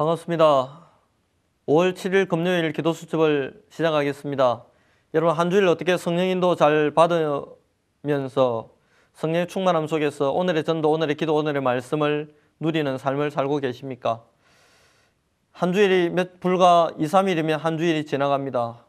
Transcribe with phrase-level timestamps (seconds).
[0.00, 0.80] 반갑습니다.
[1.66, 4.64] 5월 7일 금요일 기도 수첩을 시작하겠습니다.
[5.12, 8.70] 여러분 한 주일 어떻게 성령 인도 잘 받으면서
[9.12, 14.24] 성령의 충만함 속에서 오늘의 전도, 오늘의 기도, 오늘의 말씀을 누리는 삶을 살고 계십니까?
[15.52, 18.86] 한 주일이 몇, 불과 2, 3일이면 한 주일이 지나갑니다.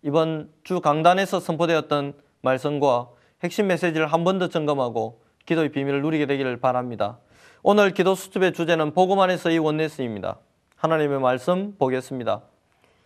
[0.00, 3.10] 이번 주 강단에서 선포되었던 말씀과
[3.42, 7.18] 핵심 메시지를 한 번 더 점검하고 기도의 비밀을 누리게 되기를 바랍니다.
[7.62, 10.38] 오늘 기도 수첩의 주제는 복음 안에서 이 원네스입니다.
[10.84, 12.42] 하나님의 말씀 보겠습니다.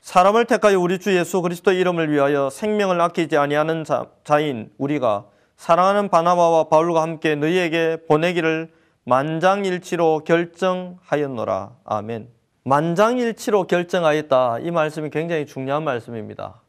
[0.00, 6.08] 사람을 택하여 우리 주 예수 그리스도 이름을 위하여 생명을 아끼지 아니하는 자, 자인 우리가 사랑하는
[6.08, 8.72] 바나바와 바울과 함께 너희에게 보내기를
[9.04, 11.76] 만장일치로 결정하였노라.
[11.84, 12.28] 아멘.
[12.64, 14.58] 만장일치로 결정하였다.
[14.58, 16.60] 이 말씀이 굉장히 중요한 말씀입니다.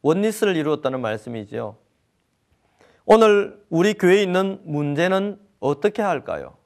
[0.00, 1.76] 원리스를 이루었다는 말씀이지요.
[3.04, 6.56] 오늘 우리 교회에 있는 문제는 어떻게 할까요?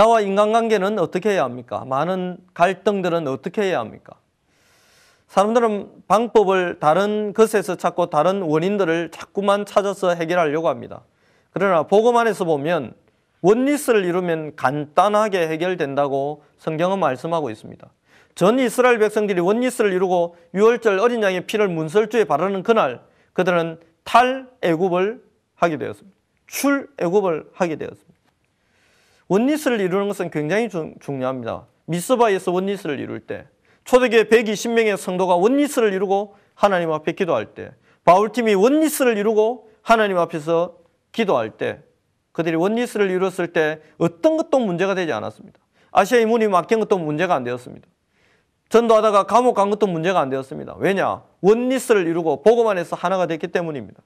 [0.00, 1.84] 나와 인간관계는 어떻게 해야 합니까?
[1.84, 4.14] 많은 갈등들은 어떻게 해야 합니까?
[5.26, 11.02] 사람들은 방법을 다른 것에서 찾고 다른 원인들을 자꾸만 찾아서 해결하려고 합니다.
[11.50, 12.94] 그러나 복음 안에서 보면
[13.42, 17.86] 원리스를 이루면 간단하게 해결된다고 성경은 말씀하고 있습니다.
[18.34, 23.02] 전 이스라엘 백성들이 원리스를 이루고 유월절 어린 양의 피를 문설주에 바르는 그날
[23.34, 25.22] 그들은 탈애굽을
[25.56, 26.16] 하게 되었습니다.
[26.46, 28.09] 출애굽을 하게 되었습니다.
[29.30, 31.66] 원리스를 이루는 것은 굉장히 중, 중요합니다.
[31.86, 33.46] 미스바에서 원리스를 이룰 때
[33.84, 37.70] 초대교회 120명의 성도가 원리스를 이루고 하나님 앞에 기도할 때
[38.04, 40.76] 바울팀이 원리스를 이루고 하나님 앞에서
[41.12, 41.80] 기도할 때
[42.32, 45.60] 그들이 원리스를 이뤘을 때 어떤 것도 문제가 되지 않았습니다.
[45.92, 47.86] 아시아의 문이 막힌 것도 문제가 안 되었습니다.
[48.68, 50.74] 전도하다가 감옥 간 것도 문제가 안 되었습니다.
[50.78, 51.22] 왜냐?
[51.40, 54.02] 원리스를 이루고 복음 안에서 하나가 됐기 때문입니다.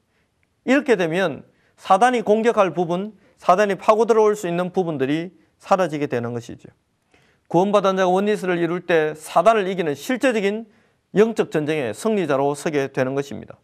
[0.66, 1.44] 이렇게 되면
[1.76, 3.14] 사단이 공격할 부분,
[3.44, 6.70] 사단이 파고 들어올 수 있는 부분들이 사라지게 되는 것이죠.
[7.48, 10.66] 구원받은 자가 원리스를 이룰 때 사단을 이기는 실제적인
[11.14, 13.58] 영적 전쟁의 승리자로 서게 되는 것입니다.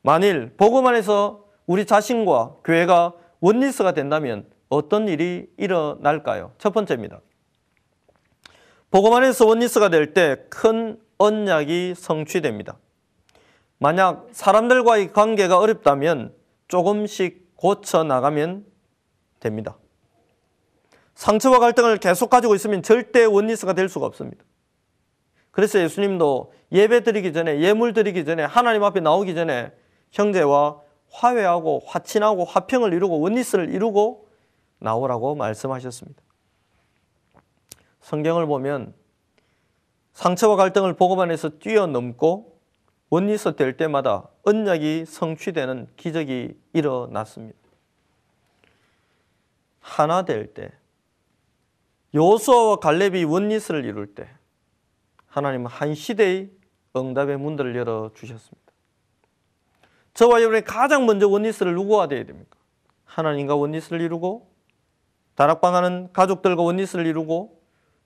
[0.00, 6.52] 만일 복음 안에서 우리 자신과 교회가 원리스가 된다면 어떤 일이 일어날까요?
[6.56, 7.20] 첫 번째입니다.
[8.90, 12.78] 복음 안에서 원리스가 될 때 큰 언약이 성취됩니다.
[13.78, 16.34] 만약 사람들과의 관계가 어렵다면
[16.68, 18.66] 조금씩 고쳐 나가면
[19.38, 19.78] 됩니다.
[21.14, 24.44] 상처와 갈등을 계속 가지고 있으면 절대 원리스가 될 수가 없습니다.
[25.52, 29.70] 그래서 예수님도 예배 드리기 전에 예물 드리기 전에 하나님 앞에 나오기 전에
[30.10, 30.80] 형제와
[31.12, 34.26] 화해하고 화친하고 화평을 이루고 원리스를 이루고
[34.80, 36.20] 나오라고 말씀하셨습니다.
[38.00, 38.92] 성경을 보면
[40.14, 42.51] 상처와 갈등을 복음 안에서 뛰어넘고
[43.12, 47.58] 원리스 될 때마다 언약이 성취되는 기적이 일어났습니다.
[49.80, 50.72] 하나 될 때,
[52.14, 54.30] 요수아와 갈렙이 원리스를 이룰 때
[55.26, 56.50] 하나님은 한 시대의
[56.96, 58.72] 응답의 문들을 열어 주셨습니다.
[60.14, 62.56] 저와 여러분이 가장 먼저 원리스를 누구와 돼야 됩니까?
[63.04, 64.50] 하나님과 원리스를 이루고
[65.34, 67.60] 다락방하는 가족들과 원리스를 이루고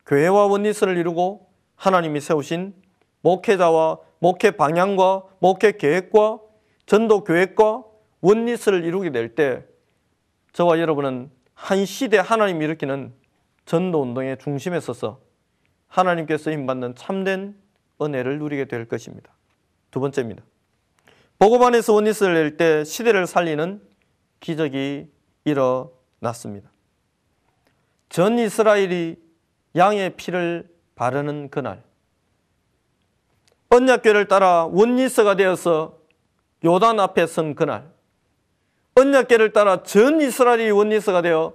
[0.04, 2.85] 교회와 원리스를 이루고 하나님이 세우신
[3.26, 6.38] 목회자와 목회 방향과 목회 계획과
[6.86, 7.84] 전도 계획과
[8.20, 9.64] 원리스를 이루게 될 때
[10.52, 13.12] 저와 여러분은 한 시대 하나님 일으키는
[13.64, 15.20] 전도 운동의 중심에 서서
[15.88, 17.56] 하나님께서 힘받는 참된
[18.00, 19.34] 은혜를 누리게 될 것입니다.
[19.90, 20.44] 두 번째입니다.
[21.40, 23.82] 안에서 원리스를 낼 때 시대를 살리는
[24.38, 25.10] 기적이
[25.44, 26.70] 일어났습니다.
[28.08, 29.16] 전 이스라엘이
[29.74, 31.85] 양의 피를 바르는 그날
[33.76, 35.98] 언약궤를 따라 원리스가 되어서
[36.64, 37.92] 요단 앞에 선 그날
[38.94, 41.54] 언약궤를 따라 전 이스라엘이 원리스가 되어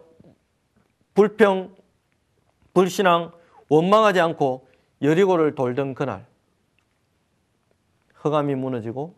[1.15, 1.75] 불평,
[2.75, 3.31] 불신앙,
[3.69, 4.67] 원망하지 않고
[5.01, 6.27] 여리고를 돌던 그날
[8.23, 9.15] 허감이 무너지고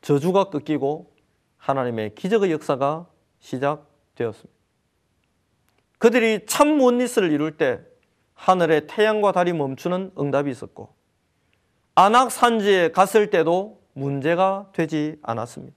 [0.00, 1.12] 저주가 꺾이고
[1.58, 3.06] 하나님의 기적의 역사가
[3.40, 4.58] 시작되었습니다.
[5.98, 7.80] 그들이 참 원리스를 이룰 때
[8.32, 10.99] 하늘에 태양과 달이 멈추는 응답이 있었고
[12.02, 15.76] 안악 산지에 갔을 때도 문제가 되지 않았습니다.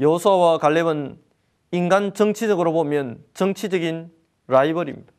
[0.00, 1.20] 여호수아와 갈렙은
[1.70, 4.10] 인간 정치적으로 보면 정치적인
[4.48, 5.12] 라이벌입니다.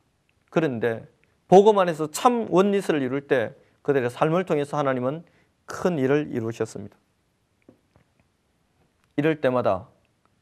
[0.49, 1.07] 그런데
[1.47, 3.53] 복음 안에서 참 원리스를 이룰 때
[3.83, 5.23] 그들의 삶을 통해서 하나님은
[5.65, 6.97] 큰 일을 이루셨습니다.
[9.15, 9.87] 이럴 때마다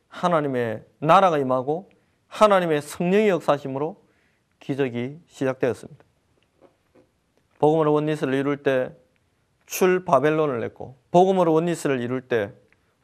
[0.08, 1.92] 하나님의 나라가 임하고
[2.26, 4.04] 하나님의 성령의 역사심으로
[4.60, 6.04] 기적이 시작되었습니다.
[7.60, 8.96] 복음으로 원리스를 이룰 때
[9.70, 12.52] 출 바벨론을 냈고 복음으로 원리스를 이룰 때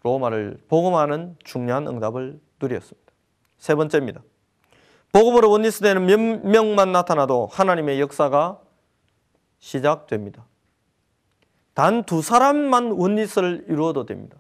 [0.02, 3.14] 로마를 복음하는 중요한 응답을 누렸습니다.
[3.60, 4.24] 세 번째입니다.
[5.12, 8.60] 복음으로 원리스 되는 몇 명만 나타나도 하나님의 역사가
[9.60, 10.48] 시작됩니다.
[11.76, 14.38] 단 두 사람만 원리스를 이루어도 됩니다.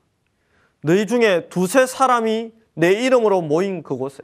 [0.82, 4.24] 너희 중에 두세 사람이 내 이름으로 모인 그곳에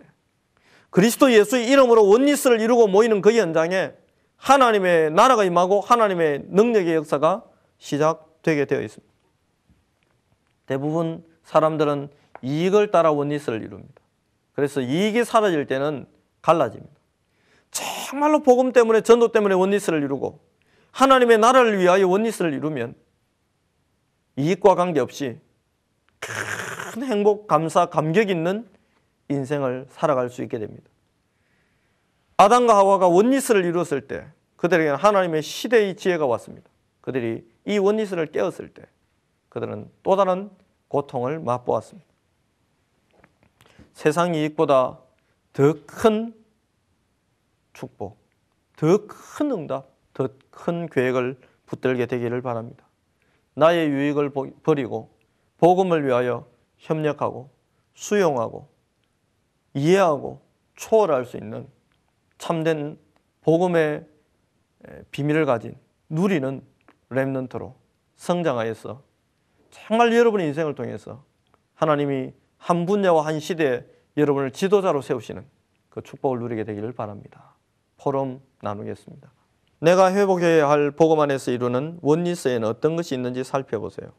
[0.90, 3.92] 그리스도 예수의 이름으로 원리스를 이루고 모이는 그 현장에
[4.38, 7.51] 하나님의 나라가 임하고 하나님의 능력의 역사가
[7.82, 9.12] 시작되게 되어 있습니다.
[10.68, 12.10] 대부분 사람들은
[12.44, 14.02] 이익을 따라 원리스를 이룹니다.
[14.54, 16.06] 그래서 이익이 사라질 때는
[16.42, 16.94] 갈라집니다.
[17.72, 20.40] 정말로 복음 때문에 전도 때문에 원리스를 이루고
[20.92, 22.94] 하나님의 나라를 위하여 원리스를 이루면
[24.36, 25.40] 이익과 관계없이
[26.20, 28.68] 큰 행복, 감사, 감격 있는
[29.30, 30.84] 인생을 살아갈 수 있게 됩니다.
[32.38, 36.71] 아담과 하와가 원리스를 이루었을 때 그들에게는 하나님의 시대의 지혜가 왔습니다.
[37.02, 38.84] 그들이 이 원리스를 깨었을 때
[39.50, 40.50] 그들은 또 다른
[40.88, 42.10] 고통을 맛보았습니다.
[43.94, 45.00] 세상 이익보다
[45.54, 46.34] 더 큰
[47.74, 48.18] 축복,
[48.78, 52.86] 더 큰 응답, 더 큰 계획을 붙들게 되기를 바랍니다.
[53.54, 54.32] 나의 유익을
[54.64, 55.18] 버리고
[55.58, 57.50] 복음을 위하여 협력하고
[57.94, 58.70] 수용하고
[59.74, 60.42] 이해하고
[60.76, 61.68] 초월할 수 있는
[62.38, 62.98] 참된
[63.42, 64.06] 복음의
[65.12, 65.76] 비밀을 가진
[66.10, 66.62] 누리는
[67.12, 67.76] 렘넌트로
[68.16, 69.04] 성장하여서
[69.70, 71.24] 정말 여러분의 인생을 통해서
[71.76, 73.84] 하나님이 한 분야와 한 시대에
[74.18, 75.46] 여러분을 지도자로 세우시는
[75.90, 77.56] 그 축복을 누리게 되기를 바랍니다.
[77.98, 79.32] 포럼 나누겠습니다.
[79.80, 84.12] 내가 회복해야 할 복음 안에서 이루는 원리스에는 어떤 것이 있는지 살펴보세요.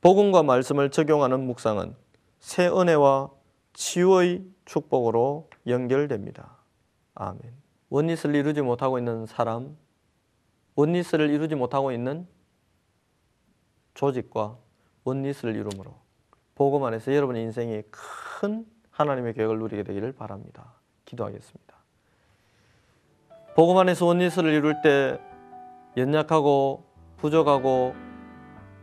[0.00, 1.96] 복음과 말씀을 적용하는 묵상은
[2.38, 3.30] 새 은혜와
[3.72, 6.58] 치유의 축복으로 연결됩니다.
[7.14, 7.40] 아멘.
[7.90, 9.76] 원리스를 이루지 못하고 있는 사람,
[10.76, 12.26] 원리스를 이루지 못하고 있는
[13.94, 14.56] 조직과
[15.04, 15.94] 원리스를 이루므로
[16.54, 20.72] 복음 안에서 여러분의 인생이 큰 하나님의 계획을 누리게 되기를 바랍니다.
[21.04, 21.74] 기도하겠습니다.
[23.54, 25.20] 복음 안에서 원리스를 이룰 때
[25.96, 26.84] 연약하고
[27.18, 27.94] 부족하고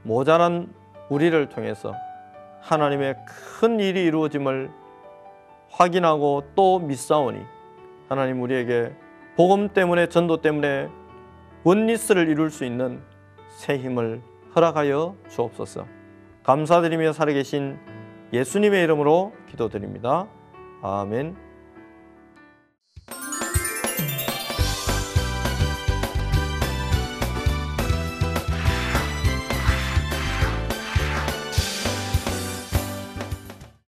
[0.04, 0.74] 모자란
[1.10, 1.94] 우리를 통해서
[2.62, 3.16] 하나님의
[3.60, 4.72] 큰 일이 이루어짐을
[5.70, 7.42] 확인하고 또 믿사오니
[8.08, 8.94] 하나님 우리에게
[9.36, 10.90] 복음 때문에 전도 때문에
[11.64, 13.02] 원리스를 이룰 수 있는
[13.50, 14.22] 새 힘을
[14.56, 15.86] 허락하여 주옵소서.
[16.44, 17.78] 감사드리며 살아계신
[18.34, 20.28] 예수님의 이름으로 기도드립니다.
[20.82, 21.51] 아멘.